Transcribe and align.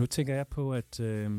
Nu 0.00 0.06
tænker 0.06 0.34
jeg 0.34 0.46
på, 0.46 0.72
at 0.72 1.00
øh, 1.00 1.30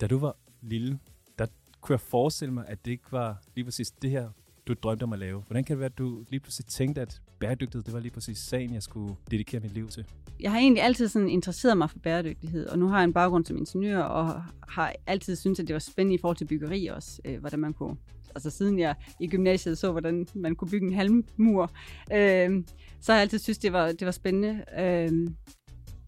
da 0.00 0.06
du 0.06 0.18
var 0.18 0.36
lille, 0.62 0.98
der 1.38 1.46
kunne 1.80 1.92
jeg 1.92 2.00
forestille 2.00 2.54
mig, 2.54 2.64
at 2.68 2.84
det 2.84 2.90
ikke 2.90 3.12
var 3.12 3.42
lige 3.54 3.64
præcis 3.64 3.90
det 3.90 4.10
her, 4.10 4.28
du 4.66 4.74
drømte 4.82 5.02
om 5.04 5.12
at 5.12 5.18
lave. 5.18 5.42
Hvordan 5.46 5.64
kan 5.64 5.74
det 5.74 5.78
være, 5.78 5.86
at 5.86 5.98
du 5.98 6.24
lige 6.30 6.40
pludselig 6.40 6.66
tænkte, 6.66 7.00
at 7.00 7.22
bæredygtighed, 7.38 7.84
det 7.84 7.94
var 7.94 8.00
lige 8.00 8.12
præcis 8.12 8.38
sagen, 8.38 8.74
jeg 8.74 8.82
skulle 8.82 9.14
dedikere 9.30 9.60
mit 9.60 9.72
liv 9.72 9.88
til? 9.88 10.06
Jeg 10.40 10.50
har 10.50 10.58
egentlig 10.58 10.82
altid 10.82 11.08
sådan 11.08 11.28
interesseret 11.28 11.78
mig 11.78 11.90
for 11.90 11.98
bæredygtighed, 11.98 12.66
og 12.66 12.78
nu 12.78 12.88
har 12.88 12.96
jeg 12.96 13.04
en 13.04 13.12
baggrund 13.12 13.44
som 13.44 13.56
ingeniør, 13.56 14.02
og 14.02 14.42
har 14.68 14.94
altid 15.06 15.36
syntes, 15.36 15.60
at 15.60 15.66
det 15.66 15.74
var 15.74 15.80
spændende 15.80 16.14
i 16.14 16.20
forhold 16.20 16.36
til 16.36 16.44
byggeri 16.44 16.86
også, 16.86 17.20
øh, 17.24 17.40
hvordan 17.40 17.58
man 17.58 17.72
kunne 17.72 17.96
altså 18.34 18.50
siden 18.50 18.78
jeg 18.78 18.94
i 19.20 19.26
gymnasiet 19.26 19.78
så, 19.78 19.90
hvordan 19.90 20.26
man 20.34 20.56
kunne 20.56 20.70
bygge 20.70 20.86
en 20.86 20.94
halmmur, 20.94 21.70
øh, 22.12 22.64
så 23.00 23.12
har 23.12 23.18
jeg 23.18 23.22
altid 23.22 23.38
synes, 23.38 23.58
det 23.58 23.72
var, 23.72 23.92
det 23.92 24.04
var 24.04 24.10
spændende. 24.12 24.64
Øh, 24.78 25.28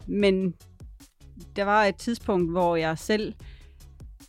men 0.07 0.55
der 1.55 1.63
var 1.63 1.83
et 1.83 1.95
tidspunkt, 1.95 2.51
hvor 2.51 2.75
jeg 2.75 2.97
selv 2.97 3.33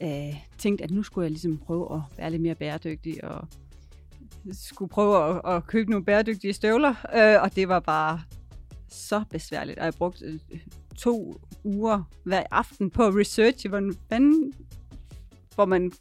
øh, 0.03 0.35
tænkte, 0.59 0.85
at 0.85 0.91
nu 0.91 1.03
skulle 1.03 1.23
jeg 1.25 1.31
ligesom 1.31 1.59
prøve 1.59 1.95
at 1.95 2.01
være 2.19 2.31
lidt 2.31 2.43
mere 2.43 2.55
bæredygtig, 2.55 3.25
og 3.25 3.49
skulle 4.53 4.89
prøve 4.89 5.29
at, 5.29 5.57
at 5.57 5.67
købe 5.67 5.91
nogle 5.91 6.05
bæredygtige 6.05 6.53
støvler, 6.53 6.95
øh, 7.15 7.43
og 7.43 7.57
det 7.57 7.69
var 7.69 7.81
bare 7.81 8.23
så 8.89 9.25
besværligt, 9.31 9.79
og 9.79 9.85
jeg 9.85 9.95
brugte 9.95 10.25
øh, 10.25 10.61
to 10.97 11.41
uger 11.65 12.03
hver 12.25 12.43
aften 12.51 12.91
på 12.91 13.03
research, 13.03 13.69
hvordan 13.69 14.53
får 15.53 15.65
man 15.65 15.93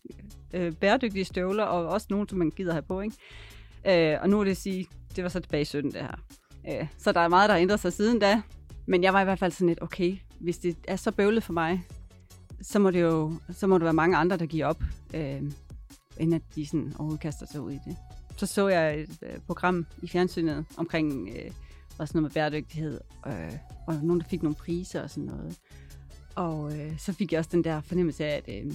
øh, 0.54 0.74
bæredygtige 0.74 1.26
støvler, 1.26 1.64
og 1.64 1.88
også 1.88 2.08
nogle, 2.10 2.30
som 2.30 2.38
man 2.38 2.50
gider 2.50 2.72
have 2.72 2.82
på, 2.82 3.02
ikke? 3.02 3.16
Øh, 4.14 4.18
og 4.22 4.30
nu 4.30 4.38
vil 4.38 4.48
det 4.48 4.58
sige, 4.58 4.88
det 5.16 5.24
var 5.24 5.30
så 5.30 5.40
tilbage 5.40 5.62
i 5.62 5.66
17, 5.66 5.92
det 5.92 6.02
her. 6.02 6.16
Øh, 6.70 6.88
så 6.98 7.12
der 7.12 7.20
er 7.20 7.28
meget, 7.28 7.50
der 7.50 7.54
har 7.54 7.62
ændret 7.62 7.80
sig 7.80 7.94
siden 7.94 8.20
da, 8.20 8.42
men 8.86 9.04
jeg 9.04 9.14
var 9.14 9.22
i 9.22 9.24
hvert 9.24 9.40
fald 9.40 9.52
sådan 9.52 9.68
lidt, 9.68 9.82
okay, 9.82 10.18
hvis 10.40 10.58
det 10.58 10.76
er 10.88 10.96
så 10.96 11.12
bøvlet 11.12 11.44
for 11.44 11.54
mig, 11.54 11.86
så 12.62 12.80
må 12.80 12.92
det 12.92 13.02
jo 13.02 13.34
så 13.52 13.68
må 13.68 13.78
det 13.78 13.84
være 13.84 13.94
mange 13.94 14.18
andre, 14.18 14.38
der 14.38 14.46
giver 14.46 14.66
op, 14.66 14.84
øh, 15.14 15.42
inden 16.20 16.34
at 16.34 16.42
de 16.56 16.66
sådan 16.66 16.94
overhovedet 16.96 17.22
kaster 17.22 17.46
sig 17.46 17.62
ud 17.62 17.72
i 17.72 17.80
det. 17.86 17.98
Så 18.38 18.46
så 18.46 18.68
jeg 18.68 19.00
et 19.00 19.18
øh, 19.22 19.40
program 19.48 19.86
i 20.02 20.08
fjernsynet 20.08 20.66
omkring 20.78 21.30
øh, 21.30 21.52
sådan 21.90 22.10
noget 22.14 22.22
med 22.22 22.30
bæredygtighed, 22.30 23.00
øh, 23.28 23.54
og 23.88 23.94
nogen, 24.04 24.20
der 24.20 24.28
fik 24.28 24.44
nogle 24.44 24.56
priser 24.56 25.04
og 25.04 25.10
sådan 25.10 25.24
noget. 25.24 25.58
Og 26.36 26.80
øh, 26.80 27.00
så 27.00 27.14
fik 27.14 27.32
jeg 27.32 27.40
også 27.40 27.50
den 27.54 27.64
der 27.64 27.82
fornemmelse 27.82 28.26
af, 28.26 28.44
at 28.48 28.66
øh, 28.66 28.74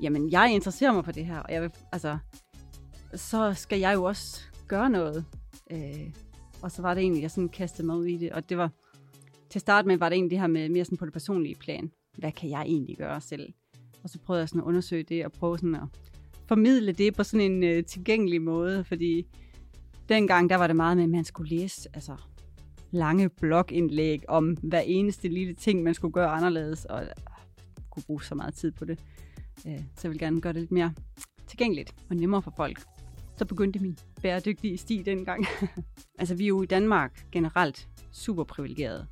jamen, 0.00 0.32
jeg 0.32 0.54
interesserer 0.54 0.92
mig 0.92 1.04
for 1.04 1.12
det 1.12 1.26
her, 1.26 1.38
og 1.38 1.52
jeg 1.52 1.62
vil, 1.62 1.70
altså, 1.92 2.18
så 3.14 3.54
skal 3.54 3.78
jeg 3.78 3.94
jo 3.94 4.04
også 4.04 4.40
gøre 4.68 4.90
noget. 4.90 5.24
Øh, 5.70 6.12
og 6.62 6.70
så 6.70 6.82
var 6.82 6.94
det 6.94 7.00
egentlig, 7.00 7.22
jeg 7.22 7.30
sådan 7.30 7.48
kastede 7.48 7.86
mig 7.86 7.96
ud 7.96 8.06
i 8.06 8.16
det, 8.16 8.32
og 8.32 8.48
det 8.48 8.58
var, 8.58 8.70
til 9.50 9.60
start 9.60 9.86
med 9.86 9.96
var 9.96 10.08
det 10.08 10.16
egentlig 10.16 10.30
det 10.30 10.40
her 10.40 10.46
med 10.46 10.68
mere 10.68 10.84
sådan 10.84 10.98
på 10.98 11.04
det 11.04 11.12
personlige 11.12 11.54
plan. 11.54 11.90
Hvad 12.18 12.32
kan 12.32 12.50
jeg 12.50 12.62
egentlig 12.62 12.96
gøre 12.96 13.20
selv? 13.20 13.52
Og 14.02 14.10
så 14.10 14.18
prøvede 14.18 14.40
jeg 14.40 14.48
sådan 14.48 14.60
at 14.60 14.64
undersøge 14.64 15.02
det, 15.02 15.24
og 15.24 15.32
prøve 15.32 15.58
sådan 15.58 15.74
at 15.74 15.88
formidle 16.46 16.92
det 16.92 17.16
på 17.16 17.22
sådan 17.22 17.52
en 17.52 17.64
øh, 17.64 17.84
tilgængelig 17.84 18.42
måde, 18.42 18.84
fordi 18.84 19.26
dengang 20.08 20.50
der 20.50 20.56
var 20.56 20.66
det 20.66 20.76
meget 20.76 20.96
med, 20.96 21.04
at 21.04 21.10
man 21.10 21.24
skulle 21.24 21.56
læse 21.56 21.88
altså, 21.94 22.16
lange 22.90 23.28
blogindlæg 23.28 24.22
om 24.28 24.56
hver 24.62 24.80
eneste 24.80 25.28
lille 25.28 25.54
ting, 25.54 25.82
man 25.82 25.94
skulle 25.94 26.12
gøre 26.12 26.28
anderledes, 26.28 26.84
og 26.84 27.02
øh, 27.02 27.08
kunne 27.90 28.02
bruge 28.06 28.22
så 28.22 28.34
meget 28.34 28.54
tid 28.54 28.72
på 28.72 28.84
det. 28.84 29.00
Øh, 29.66 29.78
så 29.78 30.00
jeg 30.02 30.10
vil 30.10 30.18
gerne 30.18 30.40
gøre 30.40 30.52
det 30.52 30.60
lidt 30.60 30.72
mere 30.72 30.94
tilgængeligt 31.46 31.94
og 32.10 32.16
nemmere 32.16 32.42
for 32.42 32.52
folk. 32.56 32.82
Så 33.36 33.44
begyndte 33.44 33.78
min 33.78 33.98
bæredygtige 34.22 34.78
sti 34.78 35.02
dengang. 35.02 35.46
altså 36.18 36.34
vi 36.34 36.44
er 36.44 36.48
jo 36.48 36.62
i 36.62 36.66
Danmark 36.66 37.26
generelt 37.32 37.88
super 38.12 38.44
privilegerede. 38.44 39.06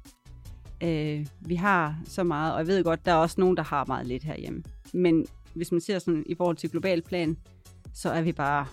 Øh, 0.82 1.26
vi 1.40 1.54
har 1.54 1.98
så 2.04 2.24
meget, 2.24 2.52
og 2.52 2.58
jeg 2.58 2.66
ved 2.66 2.84
godt, 2.84 3.06
der 3.06 3.12
er 3.12 3.16
også 3.16 3.40
nogen, 3.40 3.56
der 3.56 3.62
har 3.62 3.84
meget 3.84 4.06
lidt 4.06 4.24
herhjemme. 4.24 4.62
Men 4.92 5.26
hvis 5.54 5.72
man 5.72 5.80
ser 5.80 5.98
sådan 5.98 6.24
i 6.26 6.34
forhold 6.34 6.56
til 6.56 6.70
global 6.70 7.02
plan, 7.02 7.36
så 7.94 8.10
er 8.10 8.22
vi 8.22 8.32
bare 8.32 8.66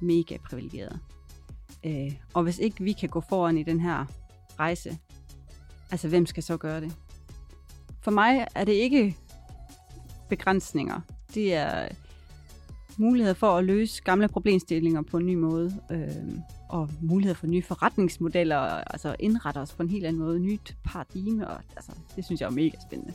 mega 0.00 0.36
privilegerede. 0.36 0.98
Øh, 1.84 2.12
og 2.34 2.42
hvis 2.42 2.58
ikke 2.58 2.84
vi 2.84 2.92
kan 2.92 3.08
gå 3.08 3.20
foran 3.20 3.58
i 3.58 3.62
den 3.62 3.80
her 3.80 4.04
rejse, 4.58 4.98
altså 5.90 6.08
hvem 6.08 6.26
skal 6.26 6.42
så 6.42 6.56
gøre 6.56 6.80
det? 6.80 6.96
For 8.02 8.10
mig 8.10 8.46
er 8.54 8.64
det 8.64 8.72
ikke 8.72 9.16
begrænsninger. 10.28 11.00
Det 11.34 11.54
er 11.54 11.88
muligheder 12.98 13.34
for 13.34 13.46
at 13.46 13.64
løse 13.64 14.02
gamle 14.02 14.28
problemstillinger 14.28 15.02
på 15.02 15.16
en 15.16 15.26
ny 15.26 15.34
måde, 15.34 15.72
øh, 15.90 16.38
og 16.68 16.88
muligheder 17.00 17.34
for 17.34 17.46
nye 17.46 17.62
forretningsmodeller, 17.62 18.56
altså 18.56 19.16
indrette 19.18 19.58
os 19.58 19.74
på 19.74 19.82
en 19.82 19.88
helt 19.88 20.06
anden 20.06 20.22
måde, 20.22 20.40
nyt 20.40 20.76
paradigme, 20.84 21.48
og 21.48 21.60
altså, 21.76 21.92
det 22.16 22.24
synes 22.24 22.40
jeg 22.40 22.46
er 22.46 22.50
mega 22.50 22.76
spændende. 22.88 23.14